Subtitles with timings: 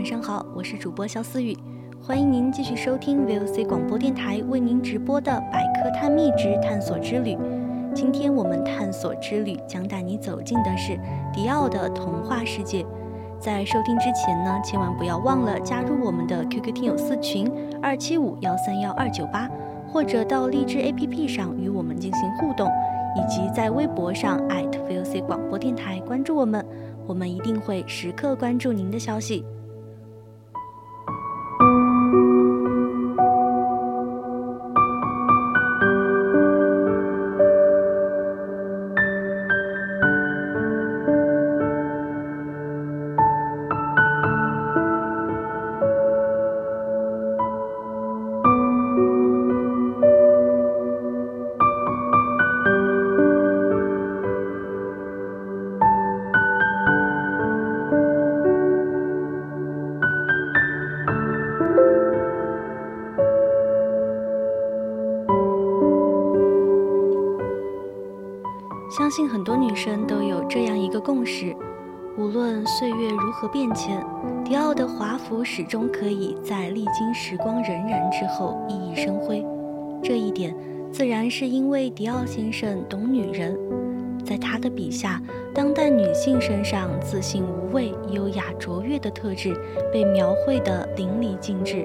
[0.00, 1.54] 晚上好，我是主播肖思雨，
[2.02, 7.36] 欢迎您继续收听 VOC 广播电台为您直播的百科探秘之探索之旅。
[7.94, 10.98] 今天我们探索之旅将带你走进的是
[11.34, 12.82] 迪奥的童话世界。
[13.38, 19.50] 在收听之前呢，千万不要忘了加入我们的 QQ 听友四群二七五幺三幺二九八，
[19.86, 22.66] 或者到荔枝 APP 上与我们进行互动，
[23.18, 26.64] 以及在微博上 @VOC 广播电台关注我们。
[27.06, 29.44] 我们一定会时刻关注您的消息。
[69.10, 71.52] 相信很多女生都有这样一个共识：
[72.16, 74.00] 无论岁月如何变迁，
[74.44, 79.44] 迪奥的华服始终可以在历经时光荏苒之后熠熠生辉。
[80.00, 80.54] 这一点
[80.92, 83.58] 自然是因为迪奥先生懂女人，
[84.24, 85.20] 在他的笔下，
[85.52, 89.60] 当代女性身上自信无畏、优雅卓越的特质
[89.92, 91.84] 被描绘得淋漓尽致。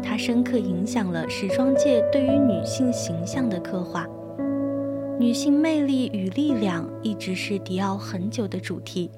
[0.00, 4.06] 他深刻影响了时装界对于女性形象的刻画。
[5.22, 9.08] 女性魅力与力量一直是迪奥很久的主题，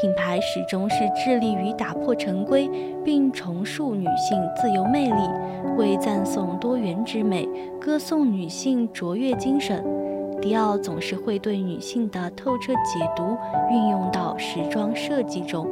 [0.00, 2.70] 品牌始终是致力于打破陈规，
[3.04, 5.28] 并重塑女性自由魅力，
[5.76, 7.48] 为赞颂多元之美，
[7.80, 9.84] 歌颂女性卓越精神。
[10.40, 13.36] 迪奥总是会对女性的透彻解读
[13.68, 15.66] 运用到时装设计中，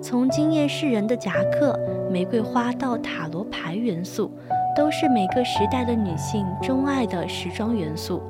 [0.00, 1.76] 从惊艳世人的夹克、
[2.08, 4.30] 玫瑰花到塔罗牌元素，
[4.76, 8.22] 都是每个时代的女性钟爱的时装元素。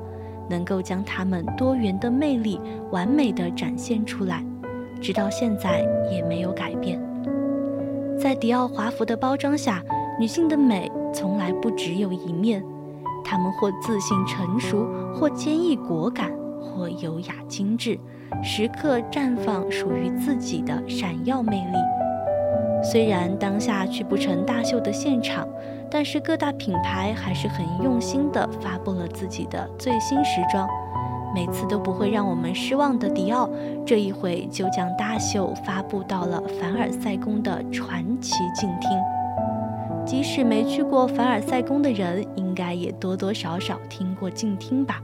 [0.49, 2.59] 能够将她们多元的魅力
[2.91, 4.43] 完美的展现出来，
[5.01, 7.01] 直到现在也没有改变。
[8.19, 9.83] 在迪奥华服的包装下，
[10.19, 12.63] 女性的美从来不只有一面，
[13.23, 16.31] 她们或自信成熟，或坚毅果敢，
[16.61, 17.99] 或优雅精致，
[18.43, 21.77] 时刻绽放属于自己的闪耀魅力。
[22.83, 25.47] 虽然当下去不成大秀的现场。
[25.93, 30.67] 但是各大品牌还是很用心的发布了自己的最新时装，
[31.35, 33.47] 每次都不会让我们失望的迪奥，
[33.85, 38.89] 这一回就将大秀发布到了凡尔赛宫的传奇镜厅。
[40.03, 44.99] 即使没去过凡尔赛宫的人，应该也多多少少听过镜厅吧？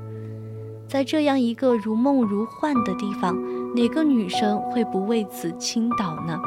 [0.88, 3.38] 在这样一个如梦如幻的地方，
[3.76, 6.40] 哪个女生会不为此倾倒呢？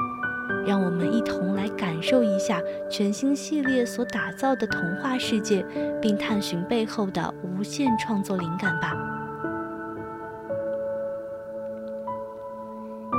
[0.66, 5.64] 让我们一同来感受一下全新系列所打造的童话世界，
[6.00, 8.94] 并探寻背后的无限创作灵感吧。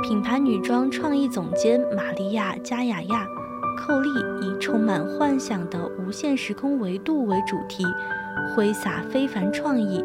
[0.02, 3.26] 品牌女装创意总监玛利亚加雅亚·
[3.78, 4.10] 寇利
[4.46, 7.84] 以充满幻想的无限时空维度为主题，
[8.54, 10.04] 挥洒非凡创意。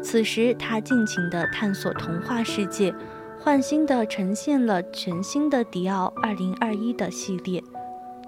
[0.00, 2.94] 此时，她尽情地探索童话世界。
[3.44, 7.60] 焕新的呈现了全新的迪奥2021的系列。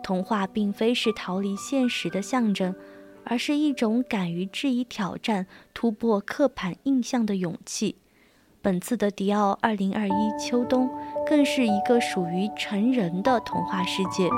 [0.03, 2.75] 童话并非是逃离现实的象征，
[3.23, 7.95] 而是一种敢于质疑挑战、突破刻板印象的勇气。
[8.61, 10.91] 本次的迪奥2021秋冬
[11.25, 14.29] 更是一个属于成人的童话世界。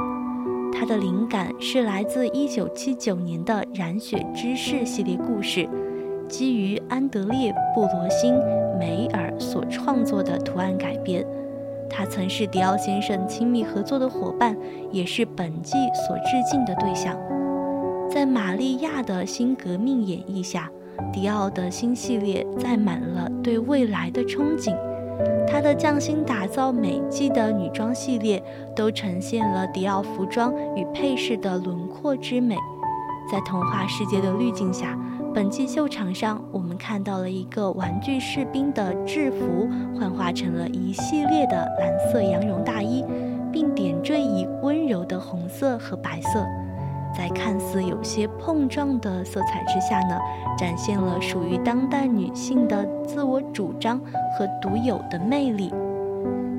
[0.79, 5.67] 它的灵感是来自1979年的《染血之士》系列故事，
[6.29, 8.35] 基于安德烈·布罗辛·
[8.79, 11.25] 梅尔所创作的图案改编。
[11.89, 14.57] 他曾是迪奥先生亲密合作的伙伴，
[14.91, 15.77] 也是本季
[16.07, 17.17] 所致敬的对象。
[18.11, 20.71] 在玛利亚的新革命演绎下，
[21.13, 24.75] 迪奥的新系列载满了对未来的憧憬。
[25.47, 28.43] 他的匠心打造每季的女装系列，
[28.75, 32.57] 都呈现了迪奥服装与配饰的轮廓之美。
[33.31, 34.99] 在童话世界的滤镜下，
[35.37, 43.05] 本季秀场上，我们看到了一个玩具士兵的制服幻化成了一系列的蓝色羊绒大衣，
[43.53, 46.43] 并点缀以温柔的红色和白色。
[47.15, 50.19] 在看似有些碰撞的色彩之下呢，
[50.57, 54.01] 展现了属于当代女性的自我主张
[54.39, 55.71] 和独有的魅力。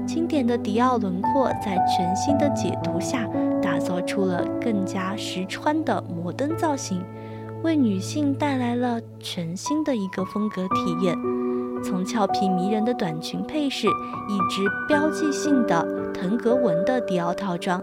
[0.06, 3.28] 经典的迪奥轮廓在全新的解读下，
[3.60, 7.04] 打造出了更加实穿的摩登造型，
[7.64, 11.18] 为女性带来了全新的一个风格体验。
[11.84, 17.82] 从俏皮迷人的短裙配饰，一直标记性的腾格纹的迪奥套装。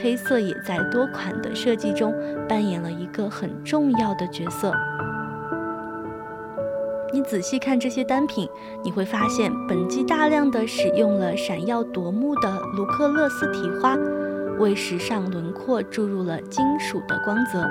[0.00, 2.14] 黑色也在多款的设计中
[2.48, 4.72] 扮演了一个很重要的角色。
[7.12, 8.48] 你仔细看这些单品，
[8.82, 13.94] 你会发现本季大量的使用了闪耀夺目的卢克勒斯提花，
[14.58, 17.68] 为时尚轮廓注入了金属的光泽。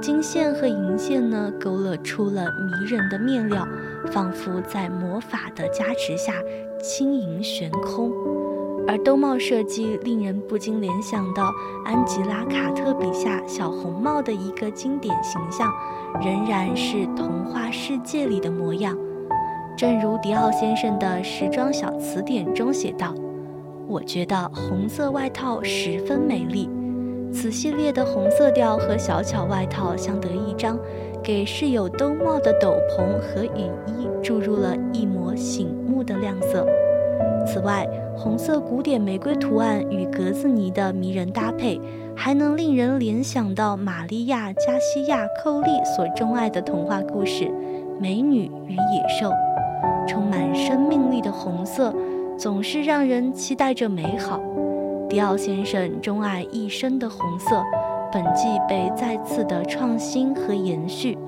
[0.00, 3.68] 金线和银线呢，勾勒出了迷人的面料，
[4.10, 6.32] 仿佛在魔法的加持下
[6.82, 8.10] 轻盈悬空。
[8.88, 11.52] 而兜帽设计令人不禁联想到
[11.84, 15.70] 安吉拉·卡特笔下小红帽的一个经典形象，
[16.22, 18.96] 仍然是童话世界里的模样。
[19.76, 23.14] 正如迪奥先生的时装小词典中写道
[23.86, 26.70] ：“我觉得红色外套十分美丽。
[27.32, 30.78] 此系列的红色调和小巧外套相得益彰，
[31.22, 36.66] 给饰有兜帽的斗篷和雨衣注入了一抹醒目的亮色。”
[37.46, 41.80] 此外，红色古典玫瑰图案与格子呢的迷人搭配，
[42.14, 47.44] 还能令人联想到玛利亚·加西亚·寇利所钟爱的童话故事
[47.98, 49.30] 《美女与野兽》。
[50.06, 51.94] 充满生命力的红色，
[52.36, 54.40] 总是让人期待着美好。
[55.10, 57.60] 迪奥先生钟爱一生的红色，
[58.12, 61.18] 本季被再次的创新和延续。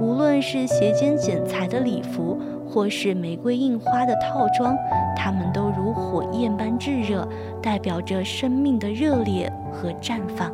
[0.00, 4.76] 无论是斜肩剪裁的礼服，或是玫瑰印花的套装，
[5.16, 7.28] 它们都如火焰般炙热，
[7.60, 10.52] 代表着生命的热烈和绽放。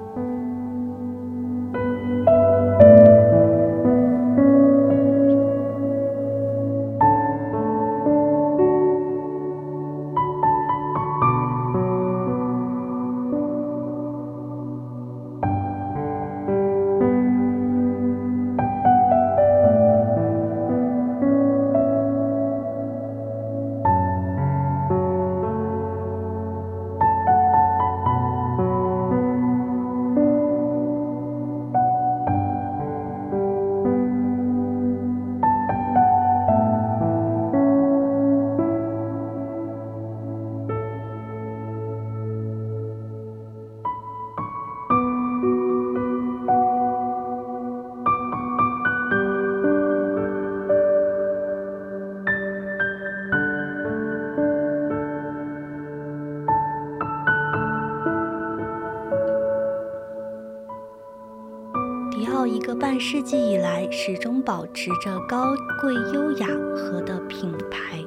[62.80, 68.02] 半世纪以来，始终保持着高贵优雅和的品牌。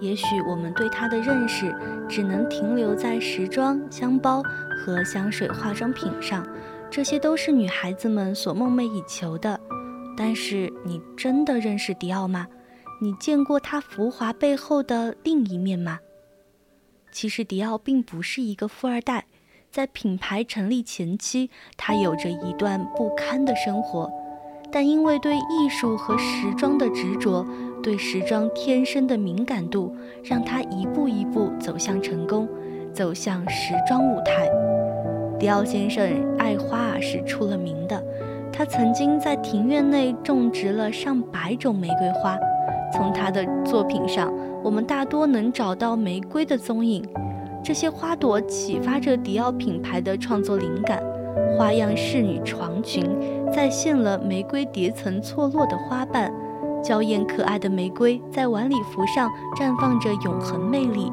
[0.00, 1.76] 也许我们对它的认识
[2.08, 4.42] 只能停留在时装、香包
[4.74, 6.42] 和香水、化妆品上，
[6.90, 9.60] 这些都是女孩子们所梦寐以求的。
[10.16, 12.46] 但是，你真的认识迪奥吗？
[13.02, 15.98] 你见过它浮华背后的另一面吗？
[17.12, 19.26] 其实，迪奥并不是一个富二代。
[19.72, 21.48] 在品牌成立前期，
[21.78, 24.12] 他有着一段不堪的生活，
[24.70, 27.42] 但因为对艺术和时装的执着，
[27.82, 32.46] 对时装天生的敏感度，让他一步一步走向成功，
[32.92, 34.46] 走向时装舞台。
[35.38, 37.98] 迪奥先生爱花啊是出了名的，
[38.52, 42.38] 他曾经在庭院内种植了上百种玫瑰花，
[42.92, 44.30] 从他的作品上，
[44.62, 47.02] 我们大多能找到玫瑰的踪影。
[47.64, 51.02] 这些花朵启发着迪奥品牌的创作灵感，
[51.56, 53.06] 花样仕女床裙
[53.54, 56.32] 再现了玫瑰叠层错落的花瓣，
[56.82, 61.12] 娇艳可爱的玫瑰在晚礼服上绽放着永恒魅力。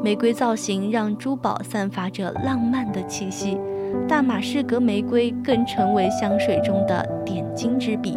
[0.00, 3.58] 玫瑰造型让珠宝散发着浪漫的气息，
[4.06, 8.16] 大马士革玫瑰更成为香水中的点睛之笔。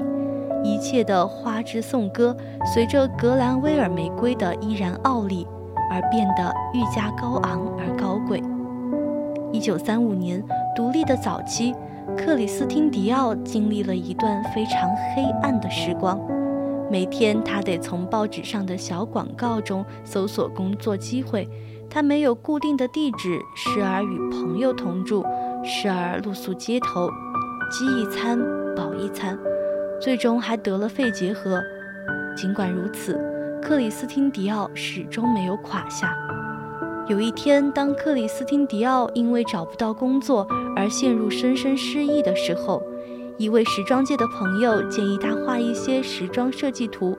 [0.64, 2.38] 一切的花之颂歌，
[2.72, 5.48] 随着格兰威尔玫瑰的依然傲立，
[5.92, 8.42] 而变得愈加高昂而高贵。
[9.52, 10.42] 一九三五年
[10.74, 11.76] 独立的早期，
[12.18, 16.18] 克里斯汀·迪奥经历了一段非常黑暗的时光。
[16.90, 21.48] 每天，他得从报纸上的小广告中搜索工作机会。
[21.90, 25.26] 他没有固定的地址，时而与朋友同住，
[25.62, 27.10] 时而露宿街头，
[27.70, 28.40] 饥一餐
[28.74, 29.38] 饱一餐。
[30.00, 31.62] 最终还得了肺结核。
[32.36, 33.20] 尽管如此，
[33.62, 36.18] 克里斯汀·迪奥始终没有垮下。
[37.08, 42.82] 有一天，当克里斯汀·迪奥因为找不到工作而陷入深深失意的时候，
[43.38, 47.16] 一位时装界的朋友建议他画一些时装设计图，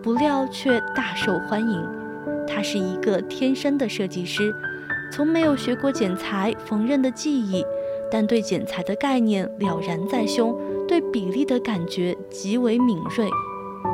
[0.00, 1.84] 不料却大受欢迎。
[2.46, 4.54] 他是一个天生的设计师，
[5.12, 7.64] 从没有学过剪裁、缝纫的技艺，
[8.10, 10.56] 但对剪裁的概念了然在胸。
[10.86, 13.28] 对比例的感觉极为敏锐。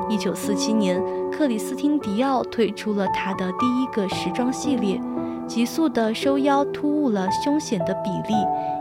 [0.08, 5.00] 一九四七年，克里斯汀·迪奥推出了他的第一个时装系列，
[5.48, 8.34] 急速的收腰突兀了胸显的比例，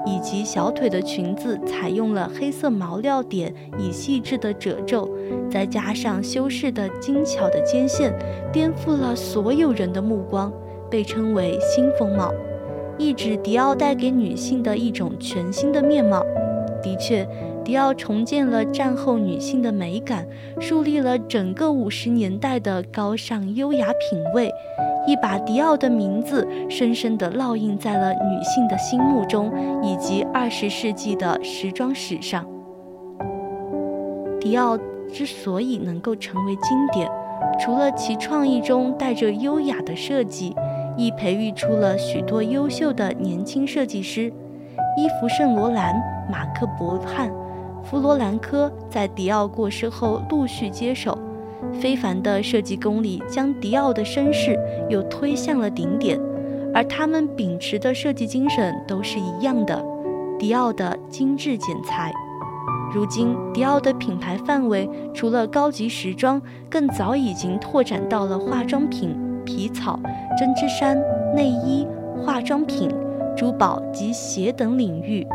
[0.05, 5.09] 以及小腿的裙子采用了黑色毛料点以细致的褶皱，
[5.49, 8.13] 再加上修饰的精巧的肩线，
[8.53, 10.53] 颠覆了所有人的目光，
[10.91, 12.31] 被称为新风貌，
[12.99, 16.23] 意指迪奥带给女性的一种全新的面貌。
[16.83, 17.27] 的确。
[17.65, 20.27] 迪奥重建了战后女性的美感，
[20.59, 24.51] 树立了整个五十年代的高尚优雅品味，
[25.07, 32.45] 一把迪奥的名字深深地烙印在了女性的心目中，以及二十世纪的时装史上。
[34.39, 34.77] 迪奥
[35.11, 37.09] 之所以能够成为经典，
[37.59, 40.55] 除了其创意中带着优雅的设计，
[40.95, 44.31] 亦培育出了许多优秀的年轻设计师，
[44.99, 45.95] 伊芙·圣罗兰、
[46.31, 47.27] 马克·伯汉。
[47.85, 51.17] 弗罗兰科在迪奥过世后陆续接手，
[51.79, 54.57] 非凡的设计功力将迪奥的身世
[54.89, 56.19] 又推向了顶点，
[56.73, 59.85] 而他们秉持的设计精神都是一样的：
[60.39, 62.11] 迪奥的精致剪裁。
[62.91, 69.15] 如今，迪奥的品牌范围除了高级时装，更早已经拓展到了化妆品、
[69.45, 69.99] 皮草、
[70.37, 70.97] 针织衫、
[71.35, 71.85] 内衣、
[72.23, 72.89] 化妆品、
[73.37, 75.25] 珠宝及鞋等领域。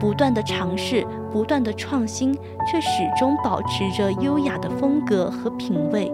[0.00, 2.32] 不断的尝试，不断的创新，
[2.70, 2.88] 却始
[3.18, 6.12] 终保持着优雅的风格和品味。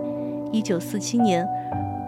[0.50, 1.46] 一九四七年，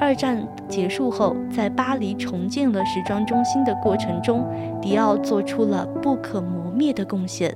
[0.01, 4.47] 二战结束后，在巴黎重建了时装中心的过程中，
[4.81, 7.55] 迪奥做出了不可磨灭的贡献。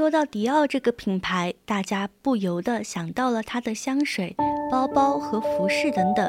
[0.00, 4.34] 说到迪奥这个品牌，大家不由得想到了它的香水、
[4.70, 6.26] 包包和服饰等等。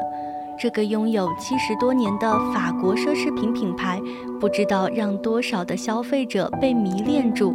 [0.58, 3.98] 这个拥有七十多年的法国奢侈品品牌，
[4.38, 7.54] 不知道让多少的消费者被迷恋住，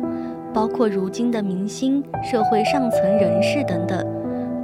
[0.51, 4.03] 包括如今的明星、社会上层人士等等。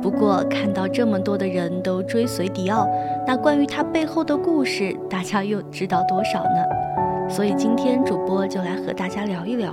[0.02, 2.90] 不过，看到这么多的人都追随迪奥，
[3.28, 7.30] 那关于它背后的故事，大家又知道多少呢？
[7.30, 9.72] 所以今天主播就来和大家聊一聊。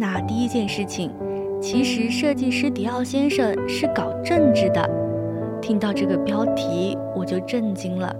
[0.00, 1.10] 那第一件事情，
[1.60, 4.88] 其实设计师迪奥先生是搞政治的。
[5.60, 8.10] 听到这个标题，我就震惊了。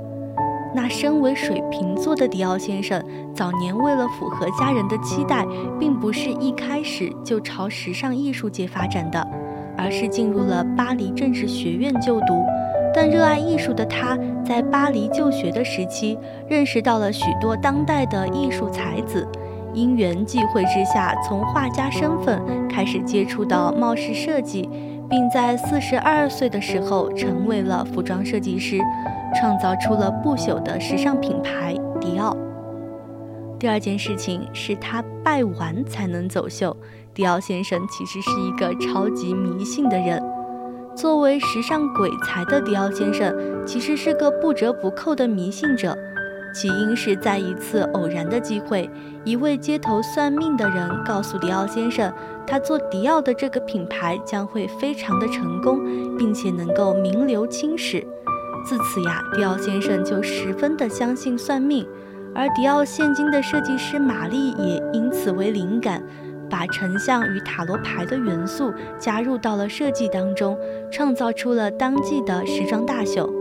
[0.75, 3.03] 那身为水瓶座的迪奥先生，
[3.35, 5.47] 早年为了符合家人的期待，
[5.79, 9.27] 并不是一开始就朝时尚艺术界发展的，
[9.75, 12.45] 而是进入了巴黎政治学院就读。
[12.93, 19.27] 但热爱艺术的他，在巴黎就学的时期，认识到了许多当代的艺术才子。
[19.73, 24.69] 因缘际会之下，从画家身份开始接触到帽饰设计，
[25.09, 28.79] 并在四十二岁的时候成为了服装设计师，
[29.39, 32.37] 创造出了不朽的时尚品牌迪奥。
[33.59, 36.77] 第二件事情是他拜完才能走秀。
[37.13, 40.23] 迪奥先生其实是一个超级迷信的人，
[40.97, 43.35] 作为时尚鬼才的迪奥先生，
[43.67, 45.97] 其实是个不折不扣的迷信者。
[46.53, 48.89] 起因是在一次偶然的机会，
[49.25, 52.13] 一位街头算命的人告诉迪奥先生，
[52.47, 58.07] 他做迪奥的这个品牌将会非常的成功，并且能够名留青史。
[58.67, 61.87] 自此呀，迪奥先生就十分的相信算命，
[62.35, 66.03] 而迪奥现今的设计师玛丽也因此为灵感，
[66.51, 70.59] 把成像与塔罗牌的元素加入到了设计当中，
[70.91, 73.40] 创造出了当季的时装大秀。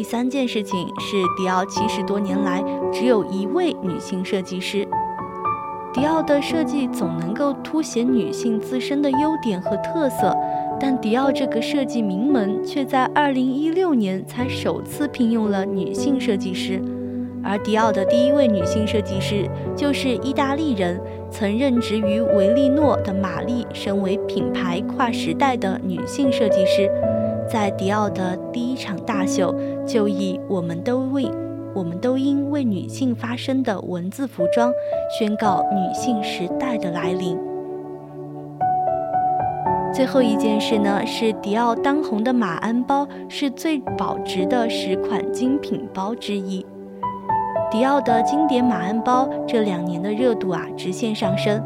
[0.00, 4.88] 第三件事情是，迪奥七十多年来只有一位女性设计师。
[5.92, 10.34] 迪奥的设计总能够凸显女性自身的优点和特色，
[10.80, 16.80] 但迪奥这个设计名门却在二零一六年才首次聘用了女性设计师。
[17.44, 20.98] 而迪奥的第一位女性设计师就是意大利人，
[21.30, 26.90] 曾任职于维利诺的玛丽，身为品牌跨时代的女性设计师。
[27.50, 29.52] 在迪奥的第一场大秀，
[29.84, 31.28] 就以“我们都为，
[31.74, 34.72] 我们都应为女性发声”的文字服装，
[35.18, 37.36] 宣告女性时代的来临。
[39.92, 46.64] 最后一件事呢，是迪奥当红的马鞍包是最保值的十款精品包之一。
[47.68, 51.60] 迪奥的经典马鞍包这两年的热度啊，直线上升。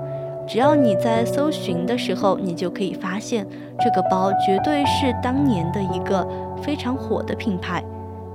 [0.47, 3.47] 只要你在搜寻的时候，你就可以发现
[3.81, 6.27] 这个包绝对是当年的一个
[6.63, 7.83] 非常火的品牌。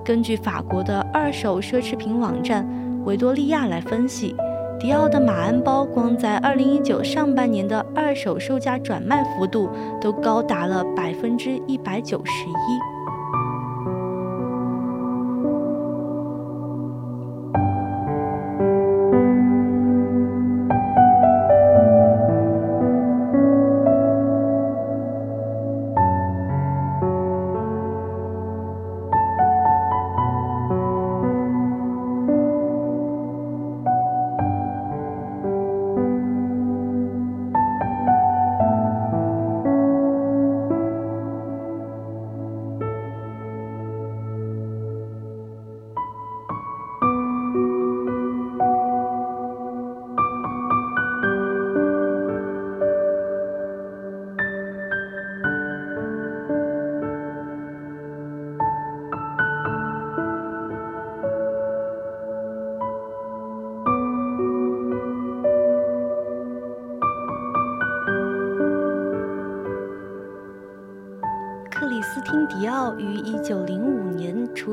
[0.04, 2.68] 根据法国的二手奢侈品网站
[3.06, 4.36] 维多利亚来分析，
[4.80, 9.70] 迪奥的马鞍包光在2019上半年的二手售价转卖幅度
[10.01, 12.88] 都高达了百分之一百九十一。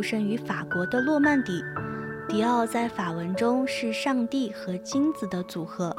[0.07, 1.61] 生于法国的诺曼底。
[2.29, 5.93] 迪奥在法文中是上帝和金子的组合。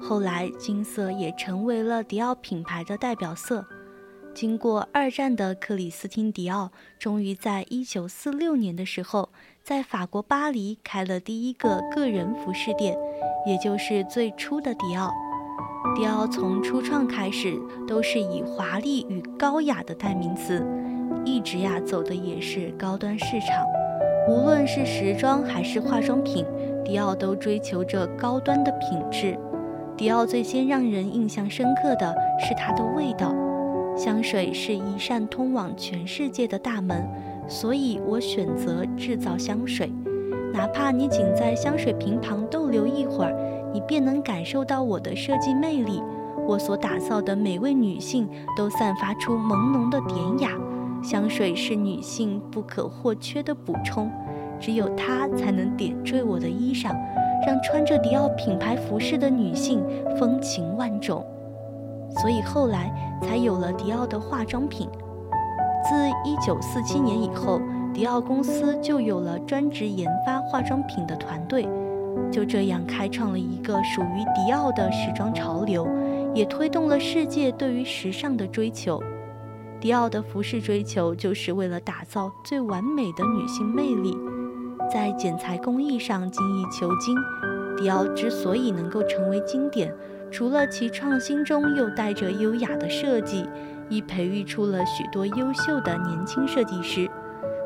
[0.00, 3.66] 后来，金色也成为了迪奥品牌的代表色。
[4.32, 9.30] 经过二战的克里斯汀·迪奥，终于在一九四六年的时候，
[9.64, 12.96] 在法国巴黎开了第一个个人服饰店，
[13.44, 15.12] 也就是最初的迪奥。
[15.96, 20.64] 迪奥从初创开始，都是以华丽与高雅的代名词。
[21.28, 23.64] 一直呀走的也是高端市场，
[24.26, 26.42] 无论是时装还是化妆品，
[26.82, 29.38] 迪奥都追求着高端的品质。
[29.94, 33.34] 迪奥最先让人印象深刻的是它的味道，
[33.94, 37.06] 香水是一扇通往全世界的大门，
[37.46, 39.92] 所以我选择制造香水。
[40.54, 43.34] 哪怕你仅在香水瓶旁逗留一会儿，
[43.72, 46.02] 你便能感受到我的设计魅力。
[46.46, 50.58] 我所打造的每位女性都散发出朦胧的典雅。
[51.02, 54.10] 香水是女性不可或缺的补充，
[54.60, 56.94] 只有它才能点缀我的衣裳，
[57.46, 59.82] 让穿着迪奥品牌服饰的女性
[60.18, 61.24] 风情万种。
[62.20, 64.88] 所以后来才有了迪奥的化妆品。
[65.84, 67.60] 自1947年以后，
[67.94, 71.66] 迪奥公司就有了专职研发化妆品的团队，
[72.30, 75.86] 就这样开创了一个属于迪奥的时装潮流，
[76.34, 79.00] 也推动了世界对于时尚的追求。
[79.80, 84.18] 迪奥的服饰追求就是为了打造最完美的女性魅力，
[84.92, 87.16] 在剪裁工艺上精益求精。
[87.76, 89.94] 迪奥之所以能够成为经典，
[90.32, 93.48] 除了其创新中又带着优雅的设计，
[93.88, 97.08] 亦培育出了许多优秀的年轻设计师。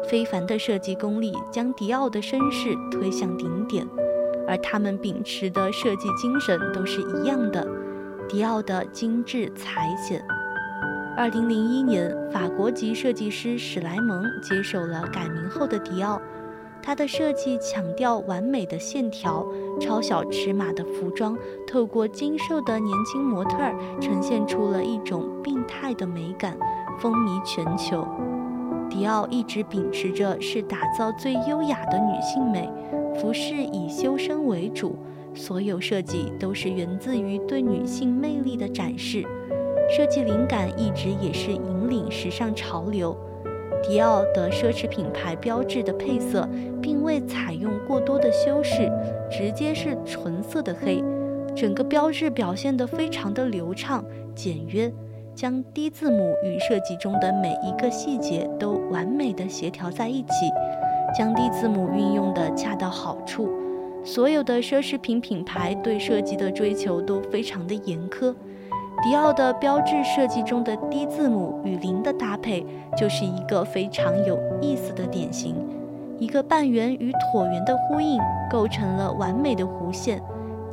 [0.07, 3.87] 非凡的设计功力将迪奥的身世推向顶点，
[4.46, 7.66] 而他们秉持的设计精神都是一样的：
[8.29, 10.22] 迪奥的精致裁剪。
[11.14, 16.20] 二零零一年，法国籍设计师史莱蒙接手了改名后的迪奥。
[16.83, 19.46] 他的设计强调完美的线条、
[19.79, 26.57] 超小尺码的服装，透过精瘦的年轻模特儿，呈现出了一种病态的美感，
[26.98, 28.07] 风靡全球。
[28.88, 32.68] 迪奥一直秉持着是打造最优雅的女性美，
[33.20, 34.96] 服饰以修身为主，
[35.35, 39.25] 所有设计都是源自于对女性魅力的展示。
[39.90, 43.16] 设计灵感一直也是引领时尚潮流。
[43.82, 46.48] 迪奥的奢侈品牌标志的配色，
[46.80, 48.90] 并未采用过多的修饰，
[49.30, 51.02] 直接是纯色的黑，
[51.54, 54.92] 整个标志表现得非常的流畅简约。
[55.34, 60.28] 将 D 字母与设计中的每一个细节都完美的协调在一起，
[61.16, 63.48] 将 D 字母运用的恰到好处。
[64.04, 68.34] 所有的奢侈品品牌对设计的追求都非常的严苛。
[69.02, 72.64] 迪奥的标志设计中的 D 字母与零的搭配，
[72.96, 75.56] 就是一个非常有意思的典型。
[76.20, 80.22] 一个半圆与椭圆的呼应，构成了完美的弧线。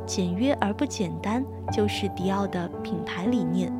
[0.06, 3.72] 简约而不简单，就是迪奥的品牌理念。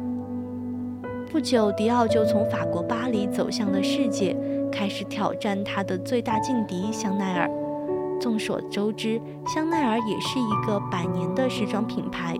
[1.30, 4.36] 不久，迪奥就从法国巴黎走向了世界，
[4.72, 7.48] 开始挑战他的最大劲敌香奈儿。
[8.20, 12.36] 众所周知，香奈儿也是一个百年的时装品牌，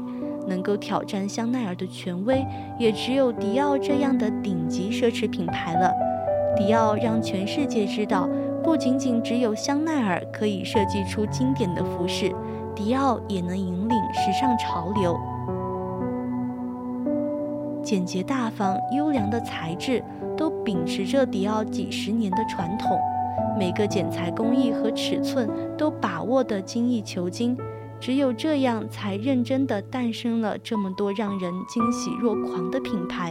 [0.51, 2.45] 能够挑战香奈儿的权威，
[2.77, 5.95] 也只有迪奥这样的顶级奢侈品牌了。
[6.57, 8.29] 迪奥让全世界知道，
[8.63, 12.35] 不仅仅只有香奈儿可以设计出经典的服饰，
[12.75, 15.17] 迪奥也能引领时尚潮流。
[17.83, 20.03] 简洁大方、优良的材质，
[20.37, 22.99] 都秉持着迪奥几十年的传统。
[23.59, 27.57] 每个剪裁工艺和尺寸都把握得精益求精，
[28.01, 33.31] 只有这样，才认真地诞生了这么多让人惊喜若狂的品牌。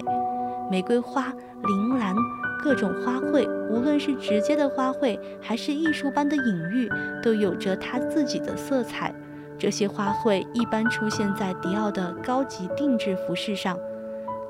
[0.69, 2.15] 玫瑰花、铃兰，
[2.63, 6.87] 各种花卉，无论是直接的花卉，还是艺术般的隐喻，
[7.23, 9.13] 都有着它自己的色彩。
[9.57, 13.75] 这些花卉一般出现在迪奥的高级定制服饰上。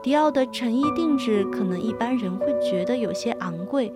[0.03, 3.91] 迪奥的成衣定制可能一般人会觉得有些昂贵，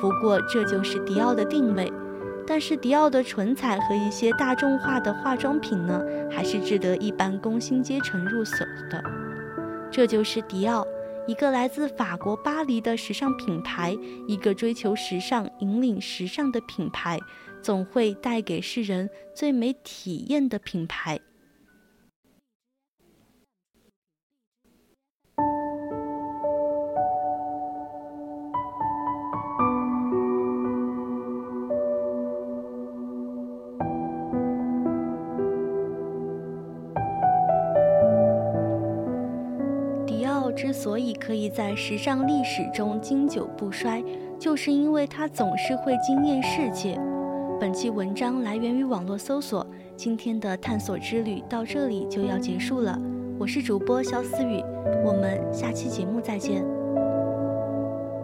[0.00, 1.92] 不过这就是迪奥的定位。
[2.48, 9.02] 但是迪奥的唇彩和一些大众化的化妆品呢，还是值得一般工薪阶层入手的。
[9.90, 10.82] 这就是迪奥，
[11.26, 13.94] 一个来自法国巴黎的时尚品牌，
[14.26, 17.20] 一个追求时尚、引领时尚的品牌，
[17.60, 21.20] 总会带给世人最美体验的品牌。
[40.88, 44.02] 所以可以在时尚历史中经久不衰，
[44.38, 46.98] 就是因为它总是会惊艳世界。
[47.60, 52.98] 本期文章来源于网络搜索，今天的探索之旅到这里就要结束了。
[53.38, 54.64] 我是主播肖思雨，
[55.04, 56.77] 我们下期节目再见。